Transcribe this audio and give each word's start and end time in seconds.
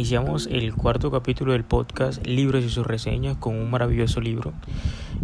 Iniciamos 0.00 0.48
el 0.50 0.74
cuarto 0.74 1.10
capítulo 1.10 1.52
del 1.52 1.64
podcast 1.64 2.26
Libros 2.26 2.64
y 2.64 2.68
sus 2.68 2.86
reseñas 2.86 3.36
con 3.36 3.54
un 3.54 3.70
maravilloso 3.70 4.20
libro, 4.20 4.52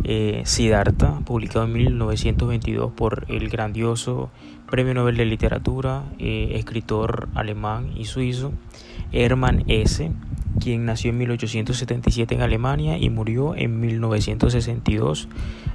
eh, 0.04 0.42
Siddhartha, 0.44 1.20
publicado 1.24 1.64
en 1.64 1.72
1922 1.72 2.92
por 2.92 3.24
el 3.28 3.48
grandioso 3.48 4.30
Premio 4.70 4.92
Nobel 4.92 5.16
de 5.16 5.24
Literatura, 5.24 6.04
eh, 6.18 6.52
escritor 6.54 7.28
alemán 7.34 7.92
y 7.96 8.04
suizo 8.04 8.52
Hermann 9.12 9.64
Hesse, 9.66 10.10
quien 10.60 10.84
nació 10.84 11.10
en 11.10 11.18
1877 11.18 12.34
en 12.34 12.42
Alemania 12.42 12.98
y 12.98 13.08
murió 13.08 13.54
en 13.54 13.80
1962 13.80 15.28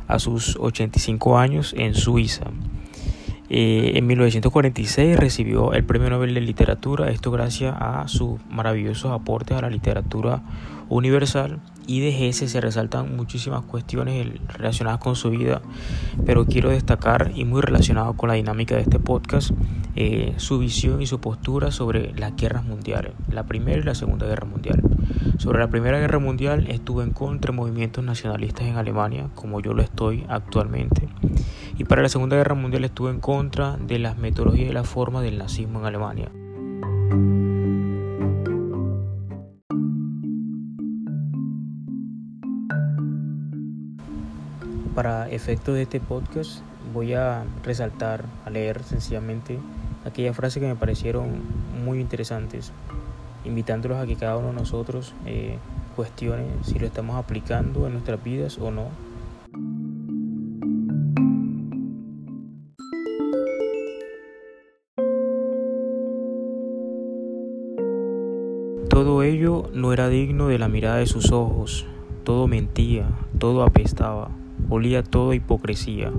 a 0.07 0.19
sus 0.19 0.57
85 0.57 1.37
años 1.37 1.73
en 1.77 1.95
Suiza. 1.95 2.45
Eh, 3.53 3.97
en 3.97 4.07
1946 4.07 5.19
recibió 5.19 5.73
el 5.73 5.83
Premio 5.83 6.09
Nobel 6.09 6.33
de 6.33 6.39
Literatura, 6.39 7.09
esto 7.09 7.31
gracias 7.31 7.75
a 7.77 8.07
sus 8.07 8.39
maravillosos 8.49 9.11
aportes 9.11 9.57
a 9.57 9.61
la 9.61 9.69
literatura 9.69 10.41
universal 10.87 11.59
y 11.85 11.99
de 11.99 12.29
ese 12.29 12.47
se 12.47 12.61
resaltan 12.61 13.13
muchísimas 13.17 13.63
cuestiones 13.63 14.25
relacionadas 14.47 15.01
con 15.01 15.17
su 15.17 15.31
vida, 15.31 15.61
pero 16.25 16.45
quiero 16.45 16.69
destacar 16.69 17.33
y 17.35 17.43
muy 17.43 17.59
relacionado 17.59 18.13
con 18.13 18.29
la 18.29 18.35
dinámica 18.35 18.75
de 18.75 18.83
este 18.83 18.99
podcast, 18.99 19.51
eh, 19.97 20.33
su 20.37 20.59
visión 20.59 21.01
y 21.01 21.05
su 21.05 21.19
postura 21.19 21.71
sobre 21.71 22.13
las 22.17 22.33
guerras 22.37 22.63
mundiales, 22.63 23.11
la 23.29 23.47
Primera 23.47 23.79
y 23.79 23.83
la 23.83 23.95
Segunda 23.95 24.27
Guerra 24.27 24.47
Mundial. 24.47 24.81
Sobre 25.39 25.59
la 25.59 25.69
Primera 25.69 25.99
Guerra 25.99 26.19
Mundial 26.19 26.67
estuvo 26.69 27.01
en 27.01 27.11
contra 27.11 27.51
de 27.51 27.57
movimientos 27.57 28.01
nacionalistas 28.01 28.65
en 28.67 28.77
Alemania, 28.77 29.27
como 29.35 29.59
yo 29.59 29.73
lo 29.73 29.81
estoy 29.81 30.23
actualmente, 30.29 31.09
y 31.81 31.83
para 31.83 32.03
la 32.03 32.09
Segunda 32.09 32.37
Guerra 32.37 32.53
Mundial 32.53 32.83
estuvo 32.83 33.09
en 33.09 33.19
contra 33.19 33.75
de 33.75 33.97
las 33.97 34.15
metodologías 34.15 34.69
y 34.69 34.71
la 34.71 34.83
forma 34.83 35.23
del 35.23 35.39
nazismo 35.39 35.79
en 35.79 35.85
Alemania. 35.85 36.29
Para 44.93 45.27
efectos 45.31 45.73
de 45.73 45.81
este 45.81 45.99
podcast 45.99 46.61
voy 46.93 47.15
a 47.15 47.45
resaltar, 47.63 48.25
a 48.45 48.51
leer 48.51 48.83
sencillamente 48.83 49.57
aquellas 50.05 50.35
frases 50.35 50.61
que 50.61 50.67
me 50.67 50.75
parecieron 50.75 51.41
muy 51.83 51.99
interesantes, 51.99 52.71
invitándolos 53.43 53.97
a 53.97 54.05
que 54.05 54.17
cada 54.17 54.37
uno 54.37 54.49
de 54.49 54.53
nosotros 54.53 55.15
eh, 55.25 55.57
cuestione 55.95 56.45
si 56.61 56.77
lo 56.77 56.85
estamos 56.85 57.15
aplicando 57.15 57.87
en 57.87 57.93
nuestras 57.93 58.23
vidas 58.23 58.59
o 58.59 58.69
no. 58.69 59.10
No 69.41 69.91
era 69.91 70.07
digno 70.07 70.47
de 70.47 70.59
la 70.59 70.67
mirada 70.67 70.97
de 70.97 71.07
sus 71.07 71.31
ojos, 71.31 71.87
todo 72.23 72.47
mentía, 72.47 73.07
todo 73.39 73.63
apestaba 73.63 74.29
olía 74.69 75.03
toda 75.03 75.35
hipocresía, 75.35 76.11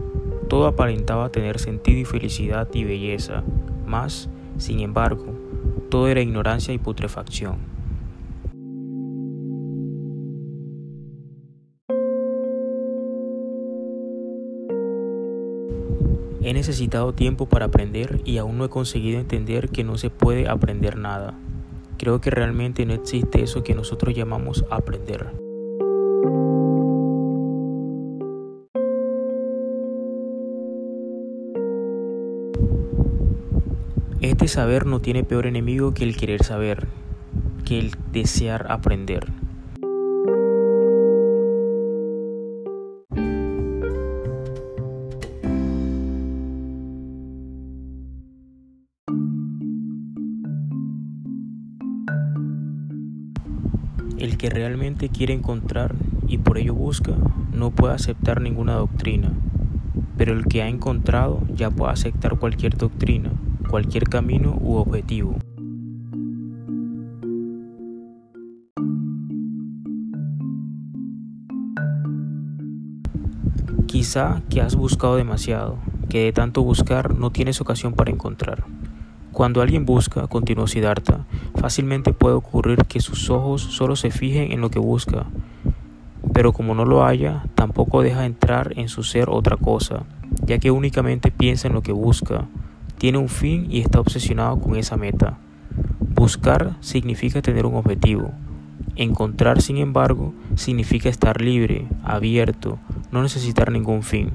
todo 0.48 0.66
aparentaba 0.66 1.30
tener 1.30 1.58
sentido 1.58 2.00
y 2.00 2.04
felicidad 2.04 2.68
y 2.72 2.84
belleza, 2.84 3.42
mas, 3.86 4.28
sin 4.58 4.80
embargo, 4.80 5.24
todo 5.88 6.08
era 6.08 6.20
ignorancia 6.20 6.74
y 6.74 6.78
putrefacción. 6.78 7.56
He 16.44 16.52
necesitado 16.54 17.12
tiempo 17.12 17.46
para 17.46 17.66
aprender 17.66 18.20
y 18.24 18.38
aún 18.38 18.58
no 18.58 18.64
he 18.64 18.68
conseguido 18.68 19.20
entender 19.20 19.68
que 19.68 19.84
no 19.84 19.96
se 19.96 20.10
puede 20.10 20.48
aprender 20.48 20.96
nada. 20.96 21.34
Creo 22.02 22.20
que 22.20 22.30
realmente 22.30 22.84
no 22.84 22.94
existe 22.94 23.44
eso 23.44 23.62
que 23.62 23.76
nosotros 23.76 24.12
llamamos 24.12 24.64
aprender. 24.70 25.28
Este 34.20 34.48
saber 34.48 34.84
no 34.84 34.98
tiene 35.00 35.22
peor 35.22 35.46
enemigo 35.46 35.94
que 35.94 36.02
el 36.02 36.16
querer 36.16 36.42
saber, 36.42 36.88
que 37.64 37.78
el 37.78 37.92
desear 38.10 38.66
aprender. 38.72 39.41
El 54.22 54.38
que 54.38 54.48
realmente 54.48 55.08
quiere 55.08 55.34
encontrar 55.34 55.96
y 56.28 56.38
por 56.38 56.56
ello 56.56 56.74
busca 56.74 57.12
no 57.52 57.72
puede 57.72 57.94
aceptar 57.94 58.40
ninguna 58.40 58.74
doctrina, 58.74 59.32
pero 60.16 60.32
el 60.32 60.46
que 60.46 60.62
ha 60.62 60.68
encontrado 60.68 61.42
ya 61.56 61.72
puede 61.72 61.90
aceptar 61.90 62.38
cualquier 62.38 62.76
doctrina 62.76 63.32
cualquier 63.68 64.04
camino 64.04 64.56
u 64.60 64.76
objetivo. 64.76 65.34
Quizá 73.86 74.42
que 74.48 74.60
has 74.60 74.76
buscado 74.76 75.16
demasiado, 75.16 75.78
que 76.08 76.24
de 76.24 76.32
tanto 76.32 76.62
buscar 76.62 77.14
no 77.18 77.32
tienes 77.32 77.60
ocasión 77.60 77.94
para 77.94 78.12
encontrar. 78.12 78.62
Cuando 79.32 79.62
alguien 79.62 79.86
busca, 79.86 80.26
continuó 80.26 80.66
Siddhartha, 80.66 81.24
fácilmente 81.54 82.12
puede 82.12 82.34
ocurrir 82.34 82.84
que 82.84 83.00
sus 83.00 83.30
ojos 83.30 83.62
solo 83.62 83.96
se 83.96 84.10
fijen 84.10 84.52
en 84.52 84.60
lo 84.60 84.70
que 84.70 84.78
busca, 84.78 85.26
pero 86.34 86.52
como 86.52 86.74
no 86.74 86.84
lo 86.84 87.04
haya, 87.04 87.44
tampoco 87.54 88.02
deja 88.02 88.26
entrar 88.26 88.74
en 88.76 88.88
su 88.88 89.02
ser 89.02 89.30
otra 89.30 89.56
cosa, 89.56 90.04
ya 90.44 90.58
que 90.58 90.70
únicamente 90.70 91.30
piensa 91.30 91.68
en 91.68 91.74
lo 91.74 91.82
que 91.82 91.92
busca, 91.92 92.46
tiene 92.98 93.18
un 93.18 93.28
fin 93.28 93.66
y 93.70 93.80
está 93.80 94.00
obsesionado 94.00 94.60
con 94.60 94.76
esa 94.76 94.96
meta. 94.96 95.38
Buscar 96.14 96.76
significa 96.80 97.40
tener 97.40 97.64
un 97.64 97.74
objetivo. 97.74 98.32
Encontrar, 98.96 99.62
sin 99.62 99.78
embargo, 99.78 100.34
significa 100.56 101.08
estar 101.08 101.40
libre, 101.40 101.88
abierto, 102.04 102.78
no 103.10 103.22
necesitar 103.22 103.72
ningún 103.72 104.02
fin. 104.02 104.32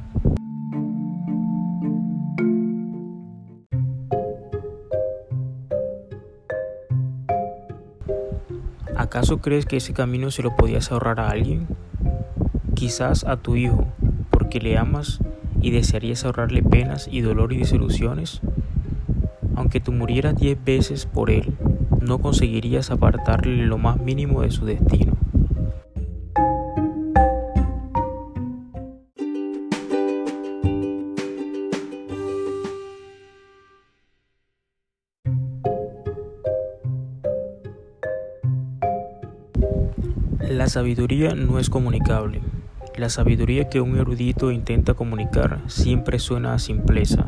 ¿Acaso 9.07 9.37
crees 9.37 9.65
que 9.65 9.77
ese 9.77 9.93
camino 9.93 10.31
se 10.31 10.43
lo 10.43 10.57
podías 10.57 10.91
ahorrar 10.91 11.21
a 11.21 11.29
alguien? 11.29 11.65
Quizás 12.75 13.23
a 13.23 13.37
tu 13.37 13.55
hijo, 13.55 13.87
porque 14.31 14.59
le 14.59 14.77
amas 14.77 15.21
y 15.61 15.71
desearías 15.71 16.25
ahorrarle 16.25 16.61
penas 16.61 17.07
y 17.09 17.21
dolor 17.21 17.53
y 17.53 17.59
desilusiones? 17.59 18.41
Aunque 19.55 19.79
tú 19.79 19.93
murieras 19.93 20.35
diez 20.35 20.61
veces 20.61 21.05
por 21.05 21.31
él, 21.31 21.55
no 22.01 22.19
conseguirías 22.19 22.91
apartarle 22.91 23.65
lo 23.65 23.77
más 23.77 23.97
mínimo 23.97 24.41
de 24.41 24.51
su 24.51 24.65
destino. 24.65 25.16
La 40.57 40.67
sabiduría 40.67 41.35
no 41.35 41.59
es 41.59 41.69
comunicable. 41.69 42.41
La 42.95 43.09
sabiduría 43.09 43.69
que 43.69 43.79
un 43.79 43.95
erudito 43.95 44.51
intenta 44.51 44.95
comunicar 44.95 45.59
siempre 45.67 46.17
suena 46.17 46.55
a 46.55 46.57
simpleza. 46.57 47.25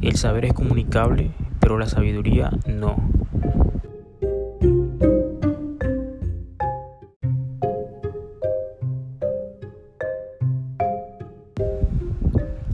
El 0.00 0.14
saber 0.14 0.44
es 0.44 0.52
comunicable, 0.52 1.32
pero 1.58 1.76
la 1.76 1.88
sabiduría 1.88 2.52
no. 2.68 2.94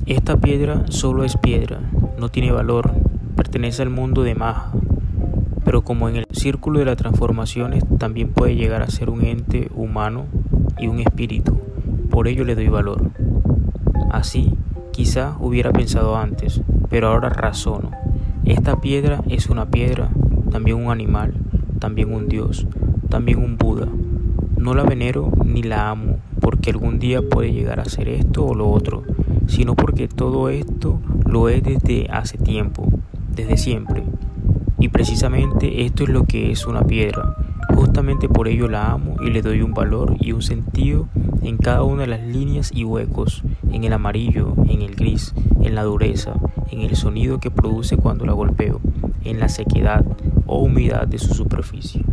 Esta 0.04 0.36
piedra 0.36 0.84
solo 0.90 1.24
es 1.24 1.38
piedra, 1.38 1.80
no 2.18 2.28
tiene 2.28 2.52
valor, 2.52 2.92
pertenece 3.36 3.80
al 3.80 3.88
mundo 3.88 4.22
de 4.22 4.34
Maja, 4.34 4.70
pero 5.72 5.84
como 5.84 6.10
en 6.10 6.16
el 6.16 6.26
círculo 6.32 6.80
de 6.80 6.84
las 6.84 6.98
transformaciones 6.98 7.82
también 7.96 8.28
puede 8.28 8.56
llegar 8.56 8.82
a 8.82 8.90
ser 8.90 9.08
un 9.08 9.24
ente 9.24 9.70
humano 9.74 10.26
y 10.78 10.86
un 10.86 11.00
espíritu 11.00 11.58
por 12.10 12.28
ello 12.28 12.44
le 12.44 12.54
doy 12.54 12.68
valor. 12.68 13.10
Así, 14.10 14.52
quizá 14.90 15.34
hubiera 15.40 15.72
pensado 15.72 16.18
antes, 16.18 16.60
pero 16.90 17.08
ahora 17.08 17.30
razono. 17.30 17.90
Esta 18.44 18.82
piedra 18.82 19.22
es 19.30 19.48
una 19.48 19.70
piedra, 19.70 20.10
también 20.50 20.76
un 20.76 20.90
animal, 20.90 21.32
también 21.78 22.12
un 22.12 22.28
dios, 22.28 22.66
también 23.08 23.38
un 23.38 23.56
Buda. 23.56 23.88
No 24.58 24.74
la 24.74 24.82
venero 24.82 25.32
ni 25.42 25.62
la 25.62 25.88
amo 25.88 26.18
porque 26.38 26.68
algún 26.68 26.98
día 26.98 27.22
puede 27.22 27.50
llegar 27.50 27.80
a 27.80 27.86
ser 27.86 28.10
esto 28.10 28.44
o 28.44 28.54
lo 28.54 28.68
otro, 28.68 29.04
sino 29.46 29.74
porque 29.74 30.06
todo 30.06 30.50
esto 30.50 31.00
lo 31.24 31.48
es 31.48 31.62
desde 31.62 32.10
hace 32.10 32.36
tiempo, 32.36 32.86
desde 33.34 33.56
siempre. 33.56 34.04
Y 34.82 34.88
precisamente 34.88 35.84
esto 35.84 36.02
es 36.02 36.08
lo 36.08 36.24
que 36.24 36.50
es 36.50 36.66
una 36.66 36.82
piedra. 36.82 37.36
Justamente 37.72 38.28
por 38.28 38.48
ello 38.48 38.66
la 38.66 38.90
amo 38.90 39.14
y 39.24 39.30
le 39.30 39.40
doy 39.40 39.62
un 39.62 39.74
valor 39.74 40.16
y 40.18 40.32
un 40.32 40.42
sentido 40.42 41.06
en 41.40 41.56
cada 41.56 41.84
una 41.84 42.02
de 42.02 42.08
las 42.08 42.20
líneas 42.20 42.72
y 42.74 42.82
huecos, 42.82 43.44
en 43.70 43.84
el 43.84 43.92
amarillo, 43.92 44.56
en 44.68 44.82
el 44.82 44.96
gris, 44.96 45.34
en 45.62 45.76
la 45.76 45.84
dureza, 45.84 46.34
en 46.72 46.80
el 46.80 46.96
sonido 46.96 47.38
que 47.38 47.52
produce 47.52 47.96
cuando 47.96 48.26
la 48.26 48.32
golpeo, 48.32 48.80
en 49.22 49.38
la 49.38 49.48
sequedad 49.48 50.04
o 50.46 50.58
humedad 50.58 51.06
de 51.06 51.20
su 51.20 51.32
superficie. 51.32 52.04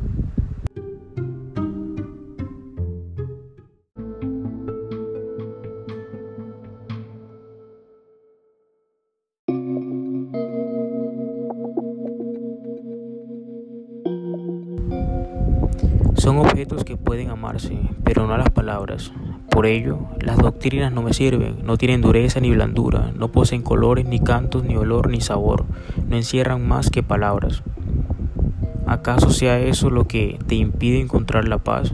Son 16.30 16.38
objetos 16.38 16.84
que 16.84 16.96
pueden 16.96 17.32
amarse, 17.32 17.76
pero 18.04 18.28
no 18.28 18.38
las 18.38 18.52
palabras. 18.52 19.12
Por 19.50 19.66
ello, 19.66 19.98
las 20.22 20.38
doctrinas 20.38 20.94
no 20.94 21.02
me 21.02 21.12
sirven, 21.12 21.66
no 21.66 21.76
tienen 21.76 22.02
dureza 22.02 22.40
ni 22.40 22.52
blandura, 22.52 23.12
no 23.18 23.32
poseen 23.32 23.64
colores, 23.64 24.06
ni 24.06 24.20
cantos, 24.20 24.64
ni 24.64 24.76
olor, 24.76 25.10
ni 25.10 25.22
sabor, 25.22 25.66
no 26.08 26.16
encierran 26.16 26.68
más 26.68 26.92
que 26.92 27.02
palabras. 27.02 27.64
¿Acaso 28.86 29.32
sea 29.32 29.60
eso 29.60 29.90
lo 29.90 30.06
que 30.06 30.38
te 30.46 30.54
impide 30.54 31.00
encontrar 31.00 31.48
la 31.48 31.58
paz? 31.58 31.94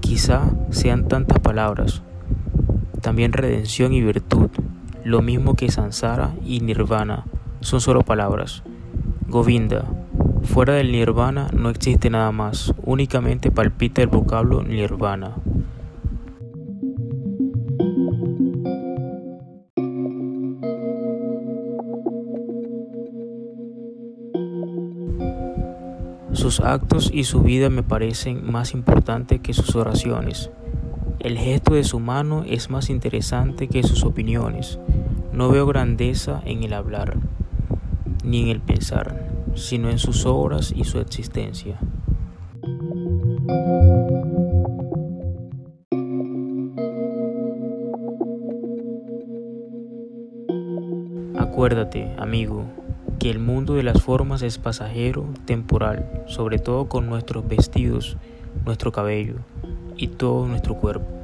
Quizá 0.00 0.50
sean 0.70 1.06
tantas 1.06 1.38
palabras, 1.38 2.02
también 3.00 3.32
redención 3.32 3.92
y 3.92 4.00
virtud, 4.00 4.50
lo 5.04 5.22
mismo 5.22 5.54
que 5.54 5.70
Sansara 5.70 6.34
y 6.44 6.62
Nirvana, 6.62 7.26
son 7.60 7.80
solo 7.80 8.02
palabras. 8.02 8.64
Govinda, 9.28 9.84
Fuera 10.46 10.74
del 10.74 10.90
nirvana 10.90 11.48
no 11.52 11.68
existe 11.68 12.08
nada 12.08 12.32
más, 12.32 12.72
únicamente 12.82 13.50
palpita 13.50 14.00
el 14.00 14.06
vocablo 14.06 14.62
nirvana. 14.62 15.34
Sus 26.32 26.60
actos 26.60 27.10
y 27.12 27.24
su 27.24 27.42
vida 27.42 27.68
me 27.68 27.82
parecen 27.82 28.50
más 28.50 28.72
importantes 28.72 29.40
que 29.40 29.52
sus 29.52 29.76
oraciones. 29.76 30.50
El 31.18 31.36
gesto 31.36 31.74
de 31.74 31.84
su 31.84 32.00
mano 32.00 32.44
es 32.46 32.70
más 32.70 32.88
interesante 32.88 33.68
que 33.68 33.82
sus 33.82 34.04
opiniones. 34.04 34.78
No 35.32 35.50
veo 35.50 35.66
grandeza 35.66 36.40
en 36.46 36.62
el 36.62 36.72
hablar, 36.72 37.18
ni 38.24 38.42
en 38.42 38.48
el 38.48 38.60
pensar 38.60 39.35
sino 39.56 39.90
en 39.90 39.98
sus 39.98 40.26
obras 40.26 40.72
y 40.74 40.84
su 40.84 41.00
existencia. 41.00 41.78
Acuérdate, 51.38 52.14
amigo, 52.18 52.64
que 53.18 53.30
el 53.30 53.38
mundo 53.38 53.74
de 53.74 53.82
las 53.82 54.02
formas 54.02 54.42
es 54.42 54.58
pasajero, 54.58 55.26
temporal, 55.46 56.24
sobre 56.26 56.58
todo 56.58 56.88
con 56.88 57.08
nuestros 57.08 57.48
vestidos, 57.48 58.16
nuestro 58.64 58.92
cabello 58.92 59.36
y 59.96 60.08
todo 60.08 60.46
nuestro 60.46 60.74
cuerpo. 60.74 61.15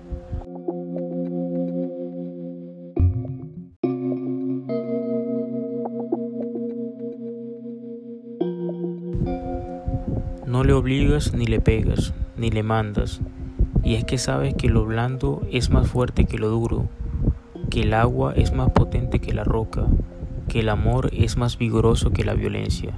Le 10.73 10.79
obligas 10.79 11.35
ni 11.35 11.45
le 11.45 11.61
pegas, 11.61 12.15
ni 12.39 12.51
le 12.51 12.63
mandas, 12.63 13.21
y 13.85 13.97
es 13.97 14.07
que 14.07 14.17
sabes 14.17 14.55
que 14.55 14.71
lo 14.71 14.87
blando 14.87 15.47
es 15.53 15.69
más 15.69 15.87
fuerte 15.87 16.25
que 16.25 16.39
lo 16.39 16.49
duro, 16.49 16.89
que 17.69 17.83
el 17.83 17.93
agua 17.93 18.33
es 18.35 18.55
más 18.55 18.71
potente 18.71 19.21
que 19.21 19.35
la 19.35 19.45
roca, 19.45 19.85
que 20.49 20.61
el 20.61 20.71
amor 20.71 21.11
es 21.13 21.37
más 21.37 21.59
vigoroso 21.59 22.15
que 22.15 22.25
la 22.25 22.33
violencia. 22.33 22.95